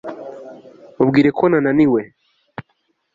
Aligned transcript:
mubwire 0.95 1.29
ko 1.37 1.43
naniwe 1.63 2.01